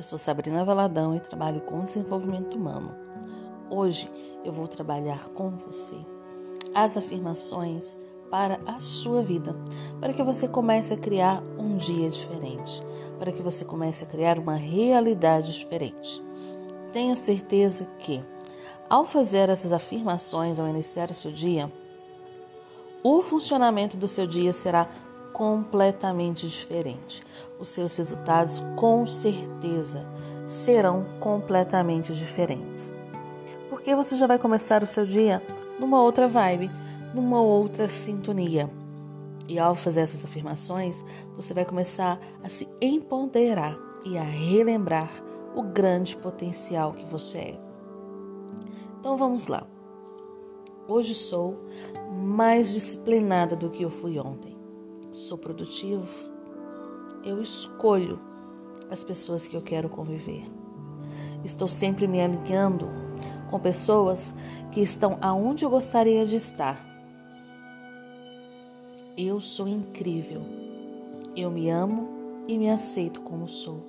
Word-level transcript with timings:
Eu 0.00 0.04
sou 0.04 0.16
Sabrina 0.16 0.64
Valadão 0.64 1.14
e 1.14 1.20
trabalho 1.20 1.60
com 1.60 1.84
desenvolvimento 1.84 2.56
humano. 2.56 2.96
Hoje 3.68 4.10
eu 4.42 4.50
vou 4.50 4.66
trabalhar 4.66 5.28
com 5.34 5.50
você 5.50 5.94
as 6.74 6.96
afirmações 6.96 7.98
para 8.30 8.58
a 8.66 8.80
sua 8.80 9.22
vida, 9.22 9.54
para 10.00 10.14
que 10.14 10.22
você 10.22 10.48
comece 10.48 10.94
a 10.94 10.96
criar 10.96 11.42
um 11.58 11.76
dia 11.76 12.08
diferente, 12.08 12.80
para 13.18 13.30
que 13.30 13.42
você 13.42 13.62
comece 13.62 14.02
a 14.02 14.06
criar 14.06 14.38
uma 14.38 14.54
realidade 14.54 15.52
diferente. 15.52 16.24
Tenha 16.90 17.14
certeza 17.14 17.84
que, 17.98 18.24
ao 18.88 19.04
fazer 19.04 19.50
essas 19.50 19.70
afirmações 19.70 20.58
ao 20.58 20.66
iniciar 20.66 21.10
o 21.10 21.14
seu 21.14 21.30
dia, 21.30 21.70
o 23.02 23.20
funcionamento 23.20 23.98
do 23.98 24.08
seu 24.08 24.26
dia 24.26 24.54
será 24.54 24.88
completamente 25.32 26.46
diferente. 26.46 27.22
Os 27.58 27.68
seus 27.68 27.96
resultados, 27.96 28.62
com 28.76 29.06
certeza, 29.06 30.06
serão 30.46 31.04
completamente 31.18 32.12
diferentes. 32.14 32.96
Porque 33.68 33.94
você 33.94 34.16
já 34.16 34.26
vai 34.26 34.38
começar 34.38 34.82
o 34.82 34.86
seu 34.86 35.06
dia 35.06 35.42
numa 35.78 36.02
outra 36.02 36.28
vibe, 36.28 36.70
numa 37.14 37.40
outra 37.40 37.88
sintonia. 37.88 38.70
E 39.48 39.58
ao 39.58 39.74
fazer 39.74 40.02
essas 40.02 40.24
afirmações, 40.24 41.02
você 41.34 41.52
vai 41.52 41.64
começar 41.64 42.20
a 42.42 42.48
se 42.48 42.68
empoderar 42.80 43.76
e 44.04 44.16
a 44.16 44.22
relembrar 44.22 45.10
o 45.54 45.62
grande 45.62 46.16
potencial 46.16 46.92
que 46.92 47.04
você 47.04 47.38
é. 47.38 47.60
Então 48.98 49.16
vamos 49.16 49.46
lá. 49.46 49.66
Hoje 50.86 51.14
sou 51.14 51.56
mais 52.12 52.72
disciplinada 52.72 53.56
do 53.56 53.70
que 53.70 53.82
eu 53.82 53.90
fui 53.90 54.18
ontem 54.18 54.49
sou 55.12 55.36
produtivo, 55.36 56.06
eu 57.24 57.42
escolho 57.42 58.20
as 58.90 59.04
pessoas 59.04 59.46
que 59.46 59.56
eu 59.56 59.62
quero 59.62 59.88
conviver. 59.88 60.44
Estou 61.44 61.68
sempre 61.68 62.06
me 62.06 62.20
alinhando 62.20 62.88
com 63.50 63.58
pessoas 63.58 64.36
que 64.70 64.80
estão 64.80 65.18
aonde 65.20 65.64
eu 65.64 65.70
gostaria 65.70 66.24
de 66.24 66.36
estar. 66.36 66.86
Eu 69.16 69.40
sou 69.40 69.66
incrível. 69.66 70.42
Eu 71.36 71.50
me 71.50 71.68
amo 71.68 72.44
e 72.46 72.58
me 72.58 72.70
aceito 72.70 73.20
como 73.20 73.48
sou. 73.48 73.86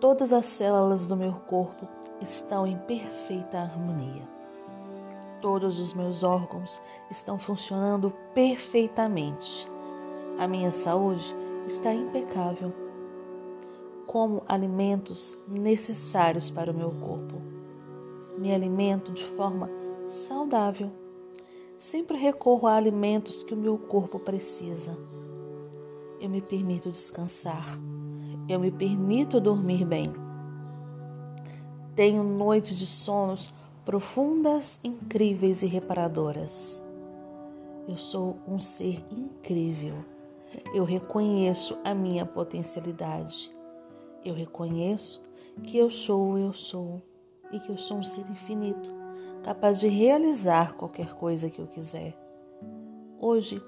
Todas 0.00 0.32
as 0.32 0.46
células 0.46 1.06
do 1.06 1.16
meu 1.16 1.32
corpo 1.32 1.88
estão 2.20 2.66
em 2.66 2.76
perfeita 2.78 3.58
harmonia. 3.58 4.28
Todos 5.40 5.78
os 5.78 5.94
meus 5.94 6.22
órgãos 6.22 6.80
estão 7.10 7.38
funcionando 7.38 8.12
perfeitamente 8.34 9.68
a 10.38 10.46
minha 10.46 10.70
saúde 10.70 11.34
está 11.66 11.92
impecável. 11.92 12.72
Como 14.06 14.42
alimentos 14.46 15.38
necessários 15.48 16.48
para 16.48 16.70
o 16.70 16.74
meu 16.74 16.92
corpo. 16.92 17.42
Me 18.38 18.54
alimento 18.54 19.12
de 19.12 19.24
forma 19.24 19.68
saudável. 20.08 20.90
Sempre 21.76 22.16
recorro 22.16 22.68
a 22.68 22.76
alimentos 22.76 23.42
que 23.42 23.52
o 23.52 23.56
meu 23.56 23.76
corpo 23.76 24.20
precisa. 24.20 24.96
Eu 26.20 26.30
me 26.30 26.40
permito 26.40 26.90
descansar. 26.90 27.66
Eu 28.48 28.60
me 28.60 28.70
permito 28.70 29.40
dormir 29.40 29.84
bem. 29.84 30.06
Tenho 31.94 32.22
noites 32.22 32.76
de 32.76 32.86
sonos 32.86 33.52
profundas, 33.84 34.80
incríveis 34.84 35.62
e 35.62 35.66
reparadoras. 35.66 36.84
Eu 37.88 37.96
sou 37.96 38.38
um 38.46 38.58
ser 38.58 39.04
incrível. 39.10 40.17
Eu 40.74 40.84
reconheço 40.84 41.78
a 41.84 41.94
minha 41.94 42.24
potencialidade. 42.24 43.50
Eu 44.24 44.34
reconheço 44.34 45.22
que 45.62 45.76
eu 45.76 45.90
sou, 45.90 46.38
eu 46.38 46.52
sou 46.52 47.02
e 47.52 47.58
que 47.58 47.70
eu 47.70 47.78
sou 47.78 47.98
um 47.98 48.02
ser 48.02 48.28
infinito, 48.30 48.92
capaz 49.42 49.80
de 49.80 49.88
realizar 49.88 50.74
qualquer 50.74 51.14
coisa 51.14 51.50
que 51.50 51.60
eu 51.60 51.66
quiser. 51.66 52.16
Hoje 53.18 53.62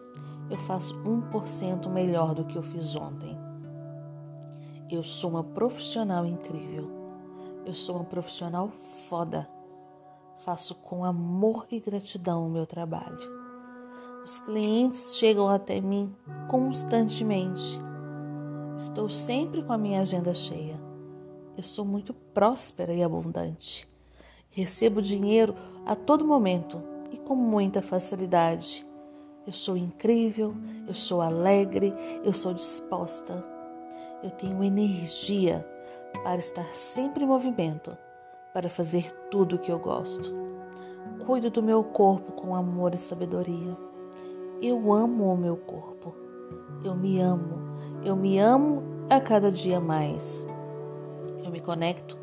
eu 0.50 0.58
faço 0.58 1.00
1% 1.02 1.88
melhor 1.88 2.34
do 2.34 2.44
que 2.44 2.56
eu 2.56 2.62
fiz 2.62 2.94
ontem. 2.96 3.36
Eu 4.90 5.02
sou 5.02 5.30
uma 5.30 5.44
profissional 5.44 6.26
incrível. 6.26 6.90
Eu 7.64 7.74
sou 7.74 7.96
uma 7.96 8.04
profissional 8.04 8.68
foda. 9.08 9.48
Faço 10.38 10.74
com 10.74 11.04
amor 11.04 11.66
e 11.70 11.78
gratidão 11.78 12.46
o 12.46 12.50
meu 12.50 12.66
trabalho. 12.66 13.39
Os 14.30 14.38
clientes 14.38 15.16
chegam 15.16 15.48
até 15.48 15.80
mim 15.80 16.14
constantemente. 16.48 17.80
Estou 18.78 19.08
sempre 19.08 19.60
com 19.60 19.72
a 19.72 19.76
minha 19.76 20.00
agenda 20.00 20.32
cheia. 20.32 20.80
Eu 21.56 21.64
sou 21.64 21.84
muito 21.84 22.14
próspera 22.14 22.94
e 22.94 23.02
abundante. 23.02 23.88
Recebo 24.48 25.02
dinheiro 25.02 25.56
a 25.84 25.96
todo 25.96 26.24
momento 26.24 26.80
e 27.10 27.16
com 27.16 27.34
muita 27.34 27.82
facilidade. 27.82 28.86
Eu 29.44 29.52
sou 29.52 29.76
incrível, 29.76 30.54
eu 30.86 30.94
sou 30.94 31.20
alegre, 31.20 31.92
eu 32.22 32.32
sou 32.32 32.54
disposta. 32.54 33.44
Eu 34.22 34.30
tenho 34.30 34.62
energia 34.62 35.66
para 36.22 36.38
estar 36.38 36.72
sempre 36.72 37.24
em 37.24 37.26
movimento, 37.26 37.98
para 38.54 38.70
fazer 38.70 39.10
tudo 39.28 39.56
o 39.56 39.58
que 39.58 39.72
eu 39.72 39.80
gosto. 39.80 40.32
Cuido 41.26 41.50
do 41.50 41.60
meu 41.60 41.82
corpo 41.82 42.30
com 42.30 42.54
amor 42.54 42.94
e 42.94 42.98
sabedoria. 42.98 43.89
Eu 44.62 44.92
amo 44.92 45.32
o 45.32 45.36
meu 45.38 45.56
corpo. 45.56 46.14
Eu 46.84 46.94
me 46.94 47.18
amo. 47.18 47.58
Eu 48.04 48.14
me 48.14 48.38
amo 48.38 48.82
a 49.08 49.18
cada 49.18 49.50
dia 49.50 49.80
mais. 49.80 50.46
Eu 51.42 51.50
me 51.50 51.60
conecto 51.60 52.18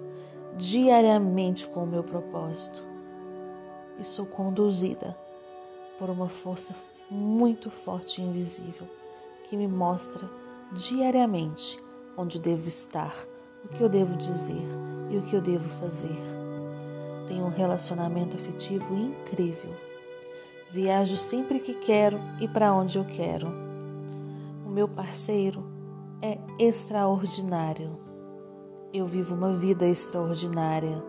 diariamente 0.55 1.67
com 1.67 1.83
o 1.83 1.87
meu 1.87 2.03
propósito 2.03 2.87
e 3.97 4.03
sou 4.03 4.27
conduzida 4.27 5.17
por 5.97 6.11
uma 6.11 6.29
força 6.29 6.75
muito 7.09 7.71
forte 7.71 8.21
e 8.21 8.25
invisível 8.25 8.87
que 9.45 9.57
me 9.57 9.67
mostra 9.67 10.29
diariamente 10.73 11.83
onde 12.15 12.39
devo 12.39 12.67
estar, 12.67 13.15
o 13.65 13.67
que 13.67 13.81
eu 13.81 13.89
devo 13.89 14.15
dizer 14.15 14.61
e 15.09 15.17
o 15.17 15.23
que 15.23 15.35
eu 15.35 15.41
devo 15.41 15.67
fazer. 15.69 16.17
Tenho 17.27 17.45
um 17.45 17.49
relacionamento 17.49 18.37
afetivo 18.37 18.93
incrível 18.93 19.87
Viajo 20.69 21.15
sempre 21.15 21.61
que 21.61 21.73
quero 21.73 22.19
e 22.41 22.47
para 22.47 22.73
onde 22.73 22.97
eu 22.97 23.05
quero. 23.05 23.47
O 24.65 24.69
meu 24.69 24.85
parceiro 24.85 25.63
é 26.21 26.37
extraordinário. 26.59 27.97
Eu 28.93 29.07
vivo 29.07 29.33
uma 29.33 29.53
vida 29.53 29.87
extraordinária. 29.87 31.01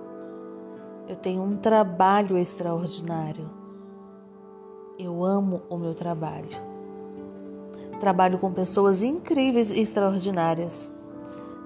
Eu 1.08 1.16
tenho 1.16 1.42
um 1.42 1.56
trabalho 1.56 2.38
extraordinário. 2.38 3.50
Eu 4.96 5.24
amo 5.24 5.62
o 5.68 5.76
meu 5.76 5.92
trabalho. 5.92 6.50
Trabalho 7.98 8.38
com 8.38 8.52
pessoas 8.52 9.02
incríveis 9.02 9.72
e 9.72 9.80
extraordinárias. 9.80 10.96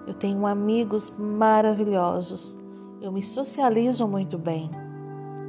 Eu 0.06 0.14
tenho 0.14 0.46
amigos 0.46 1.10
maravilhosos. 1.10 2.58
Eu 3.02 3.12
me 3.12 3.22
socializo 3.22 4.08
muito 4.08 4.38
bem 4.38 4.70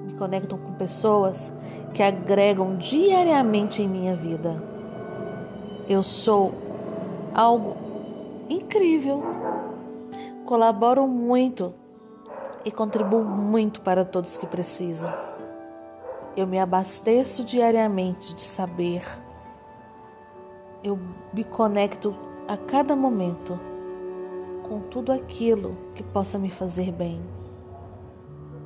me 0.03 0.13
conectam 0.13 0.57
com 0.57 0.73
pessoas 0.73 1.55
que 1.93 2.03
agregam 2.03 2.75
diariamente 2.75 3.81
em 3.81 3.87
minha 3.87 4.15
vida. 4.15 4.55
Eu 5.87 6.03
sou 6.03 6.53
algo 7.33 7.75
incrível. 8.49 9.23
Colaboro 10.45 11.07
muito 11.07 11.73
e 12.65 12.71
contribuo 12.71 13.23
muito 13.23 13.81
para 13.81 14.05
todos 14.05 14.37
que 14.37 14.45
precisam. 14.45 15.13
Eu 16.35 16.47
me 16.47 16.59
abasteço 16.59 17.43
diariamente 17.43 18.35
de 18.35 18.41
saber. 18.41 19.03
Eu 20.83 20.99
me 21.33 21.43
conecto 21.43 22.15
a 22.47 22.57
cada 22.57 22.95
momento 22.95 23.59
com 24.67 24.79
tudo 24.79 25.11
aquilo 25.11 25.77
que 25.93 26.03
possa 26.03 26.37
me 26.37 26.49
fazer 26.49 26.91
bem. 26.91 27.21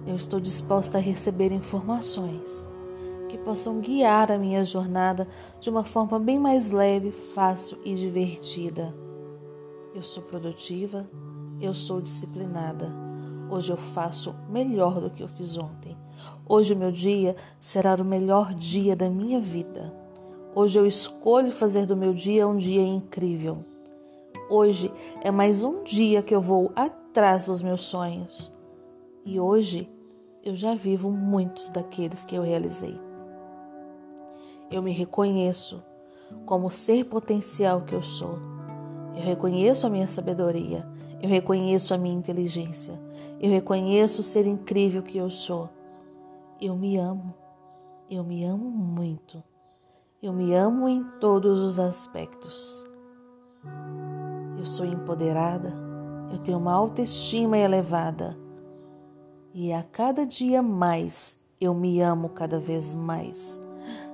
Eu 0.07 0.15
estou 0.15 0.39
disposta 0.39 0.97
a 0.97 1.01
receber 1.01 1.51
informações 1.51 2.69
que 3.27 3.37
possam 3.37 3.81
guiar 3.81 4.31
a 4.31 4.37
minha 4.37 4.63
jornada 4.63 5.27
de 5.59 5.69
uma 5.69 5.83
forma 5.83 6.17
bem 6.17 6.39
mais 6.39 6.71
leve, 6.71 7.11
fácil 7.11 7.77
e 7.83 7.93
divertida. 7.93 8.95
Eu 9.93 10.01
sou 10.01 10.23
produtiva, 10.23 11.05
eu 11.59 11.73
sou 11.73 11.99
disciplinada. 11.99 12.89
Hoje 13.49 13.69
eu 13.69 13.75
faço 13.75 14.33
melhor 14.49 15.01
do 15.01 15.09
que 15.09 15.21
eu 15.21 15.27
fiz 15.27 15.57
ontem. 15.57 15.97
Hoje 16.47 16.73
o 16.73 16.77
meu 16.77 16.91
dia 16.91 17.35
será 17.59 17.93
o 17.95 18.05
melhor 18.05 18.53
dia 18.53 18.95
da 18.95 19.09
minha 19.09 19.41
vida. 19.41 19.93
Hoje 20.55 20.79
eu 20.79 20.87
escolho 20.87 21.51
fazer 21.51 21.85
do 21.85 21.97
meu 21.97 22.13
dia 22.13 22.47
um 22.47 22.55
dia 22.55 22.81
incrível. 22.81 23.57
Hoje 24.49 24.89
é 25.21 25.31
mais 25.31 25.65
um 25.65 25.83
dia 25.83 26.23
que 26.23 26.33
eu 26.33 26.39
vou 26.39 26.71
atrás 26.77 27.47
dos 27.47 27.61
meus 27.61 27.81
sonhos. 27.81 28.55
E 29.25 29.41
hoje 29.41 29.96
eu 30.49 30.55
já 30.55 30.73
vivo 30.73 31.11
muitos 31.11 31.69
daqueles 31.69 32.23
que 32.23 32.35
eu 32.35 32.41
realizei. 32.41 32.99
Eu 34.71 34.81
me 34.81 34.91
reconheço 34.91 35.83
como 36.45 36.69
ser 36.69 37.05
potencial 37.05 37.81
que 37.81 37.93
eu 37.93 38.01
sou. 38.01 38.37
Eu 39.15 39.23
reconheço 39.23 39.87
a 39.87 39.89
minha 39.89 40.07
sabedoria 40.07 40.87
Eu 41.19 41.29
reconheço 41.29 41.93
a 41.93 41.97
minha 41.97 42.15
inteligência. 42.15 42.99
Eu 43.39 43.49
reconheço 43.49 44.21
o 44.21 44.23
ser 44.23 44.45
incrível 44.45 45.01
que 45.01 45.17
eu 45.17 45.31
sou. 45.31 45.69
Eu 46.61 46.75
me 46.75 46.95
amo. 46.97 47.33
Eu 48.09 48.23
me 48.23 48.43
amo 48.45 48.69
muito. 48.69 49.43
Eu 50.21 50.31
me 50.31 50.53
amo 50.53 50.87
em 50.87 51.03
todos 51.19 51.61
os 51.61 51.79
aspectos. 51.79 52.87
Eu 54.57 54.65
sou 54.65 54.85
empoderada. 54.85 55.73
Eu 56.31 56.37
tenho 56.37 56.59
uma 56.59 56.73
autoestima 56.73 57.57
elevada. 57.57 58.37
E 59.59 59.73
a 59.73 59.81
cada 59.81 60.23
dia 60.23 60.61
mais 60.61 61.43
eu 61.59 61.73
me 61.73 61.99
amo 61.99 62.29
cada 62.29 62.59
vez 62.59 62.93
mais. 62.93 63.59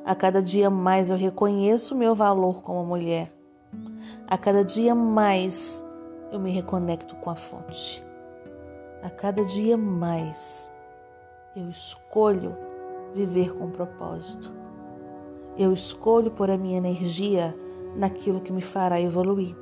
A 0.06 0.16
cada 0.16 0.42
dia 0.42 0.69
mais 0.69 1.12
eu 1.12 1.18
reconheço 1.18 1.94
o 1.94 1.98
meu 1.98 2.16
valor 2.16 2.62
como 2.62 2.86
mulher. 2.86 3.30
A 4.25 4.38
cada 4.38 4.63
dia 4.63 4.95
mais 4.95 5.86
eu 6.31 6.40
me 6.40 6.50
reconecto 6.50 7.13
com 7.18 7.30
a 7.30 7.36
fonte. 7.36 8.01
A 9.04 9.10
cada 9.10 9.44
dia 9.44 9.75
mais 9.75 10.74
eu 11.57 11.69
escolho 11.69 12.56
viver 13.13 13.54
com 13.54 13.69
propósito. 13.69 14.54
Eu 15.57 15.74
escolho 15.74 16.31
pôr 16.31 16.50
a 16.51 16.57
minha 16.57 16.78
energia 16.78 17.54
naquilo 17.98 18.39
que 18.39 18.54
me 18.54 18.62
fará 18.62 18.98
evoluir. 19.01 19.54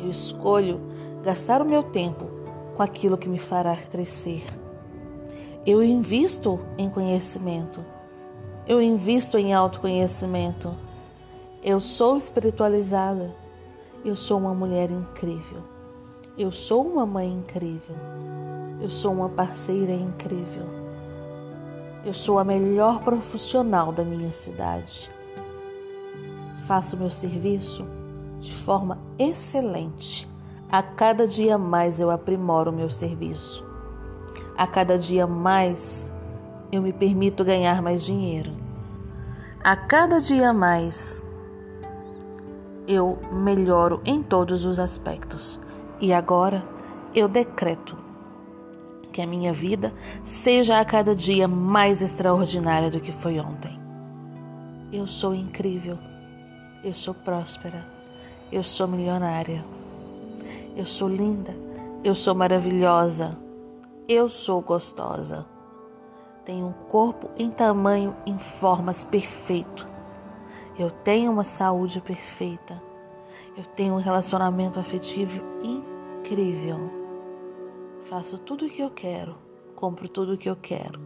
Eu 0.00 0.10
escolho 0.10 0.80
gastar 1.22 1.62
o 1.62 1.64
meu 1.64 1.84
tempo 1.84 2.37
com 2.78 2.82
aquilo 2.84 3.18
que 3.18 3.28
me 3.28 3.40
fará 3.40 3.74
crescer. 3.74 4.40
Eu 5.66 5.82
invisto 5.82 6.60
em 6.78 6.88
conhecimento. 6.88 7.84
Eu 8.68 8.80
invisto 8.80 9.36
em 9.36 9.52
autoconhecimento. 9.52 10.76
Eu 11.60 11.80
sou 11.80 12.16
espiritualizada. 12.16 13.34
Eu 14.04 14.14
sou 14.14 14.38
uma 14.38 14.54
mulher 14.54 14.92
incrível. 14.92 15.60
Eu 16.38 16.52
sou 16.52 16.86
uma 16.86 17.04
mãe 17.04 17.28
incrível. 17.28 17.96
Eu 18.80 18.88
sou 18.88 19.12
uma 19.12 19.28
parceira 19.28 19.92
incrível. 19.92 20.62
Eu 22.04 22.14
sou 22.14 22.38
a 22.38 22.44
melhor 22.44 23.00
profissional 23.00 23.90
da 23.90 24.04
minha 24.04 24.30
cidade. 24.30 25.10
Faço 26.64 26.96
meu 26.96 27.10
serviço 27.10 27.84
de 28.40 28.54
forma 28.54 29.00
excelente. 29.18 30.28
A 30.70 30.82
cada 30.82 31.26
dia 31.26 31.56
mais 31.56 31.98
eu 31.98 32.10
aprimoro 32.10 32.70
o 32.70 32.74
meu 32.74 32.90
serviço. 32.90 33.66
A 34.54 34.66
cada 34.66 34.98
dia 34.98 35.26
mais 35.26 36.12
eu 36.70 36.82
me 36.82 36.92
permito 36.92 37.42
ganhar 37.42 37.80
mais 37.80 38.04
dinheiro. 38.04 38.52
A 39.64 39.74
cada 39.74 40.20
dia 40.20 40.52
mais 40.52 41.26
eu 42.86 43.18
melhoro 43.32 44.02
em 44.04 44.22
todos 44.22 44.66
os 44.66 44.78
aspectos. 44.78 45.58
E 46.02 46.12
agora 46.12 46.62
eu 47.14 47.28
decreto 47.28 47.96
que 49.10 49.22
a 49.22 49.26
minha 49.26 49.54
vida 49.54 49.94
seja 50.22 50.78
a 50.78 50.84
cada 50.84 51.16
dia 51.16 51.48
mais 51.48 52.02
extraordinária 52.02 52.90
do 52.90 53.00
que 53.00 53.10
foi 53.10 53.40
ontem. 53.40 53.80
Eu 54.92 55.06
sou 55.06 55.34
incrível, 55.34 55.98
eu 56.84 56.94
sou 56.94 57.14
próspera, 57.14 57.86
eu 58.52 58.62
sou 58.62 58.86
milionária, 58.86 59.64
eu 60.78 60.86
sou 60.86 61.08
linda, 61.08 61.54
eu 62.02 62.14
sou 62.14 62.34
maravilhosa, 62.34 63.36
eu 64.08 64.30
sou 64.30 64.62
gostosa. 64.62 65.46
Tenho 66.42 66.68
um 66.68 66.72
corpo 66.72 67.28
em 67.36 67.50
tamanho, 67.50 68.16
em 68.24 68.38
formas 68.38 69.04
perfeito 69.04 69.98
eu 70.78 70.92
tenho 70.92 71.32
uma 71.32 71.42
saúde 71.42 72.00
perfeita. 72.00 72.80
Eu 73.56 73.64
tenho 73.64 73.94
um 73.94 73.98
relacionamento 73.98 74.78
afetivo 74.78 75.42
incrível. 75.60 76.78
Faço 78.04 78.38
tudo 78.38 78.66
o 78.66 78.70
que 78.70 78.80
eu 78.80 78.88
quero, 78.88 79.36
compro 79.74 80.08
tudo 80.08 80.34
o 80.34 80.38
que 80.38 80.48
eu 80.48 80.54
quero. 80.54 81.00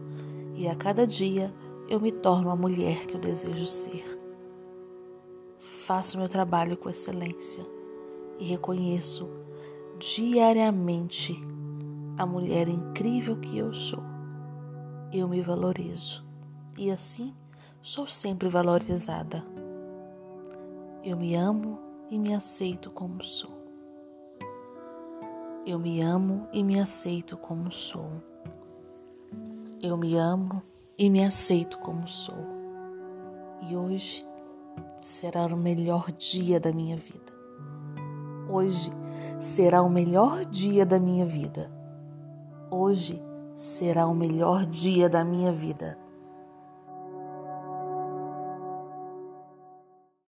E 0.53 0.67
a 0.67 0.75
cada 0.75 1.07
dia 1.07 1.51
eu 1.89 1.99
me 1.99 2.11
torno 2.11 2.51
a 2.51 2.55
mulher 2.55 3.07
que 3.07 3.15
eu 3.15 3.19
desejo 3.19 3.65
ser. 3.65 4.19
Faço 5.59 6.19
meu 6.19 6.29
trabalho 6.29 6.77
com 6.77 6.87
excelência 6.87 7.65
e 8.37 8.45
reconheço 8.45 9.27
diariamente 9.99 11.37
a 12.17 12.25
mulher 12.25 12.67
incrível 12.67 13.37
que 13.39 13.57
eu 13.57 13.73
sou. 13.73 14.03
Eu 15.11 15.27
me 15.27 15.41
valorizo 15.41 16.25
e 16.77 16.89
assim 16.89 17.33
sou 17.81 18.07
sempre 18.07 18.49
valorizada. 18.49 19.43
Eu 21.03 21.17
me 21.17 21.35
amo 21.35 21.79
e 22.09 22.17
me 22.17 22.33
aceito 22.33 22.89
como 22.89 23.23
sou. 23.23 23.51
Eu 25.65 25.79
me 25.79 26.01
amo 26.01 26.47
e 26.51 26.63
me 26.63 26.79
aceito 26.79 27.37
como 27.37 27.71
sou. 27.71 28.11
Eu 29.81 29.97
me 29.97 30.15
amo 30.17 30.61
e 30.97 31.09
me 31.09 31.23
aceito 31.23 31.77
como 31.79 32.07
sou. 32.07 32.43
E 33.61 33.75
hoje 33.75 34.25
será 35.01 35.45
o 35.45 35.57
melhor 35.57 36.11
dia 36.11 36.59
da 36.59 36.71
minha 36.71 36.95
vida. 36.95 37.42
Hoje 38.53 38.91
será 39.39 39.81
o 39.81 39.89
melhor 39.89 40.45
dia 40.45 40.85
da 40.85 40.99
minha 40.99 41.25
vida. 41.25 41.71
Hoje 42.69 43.19
será 43.55 44.05
o 44.05 44.13
melhor 44.13 44.67
dia 44.67 45.09
da 45.09 45.25
minha 45.25 45.51
vida 45.51 45.97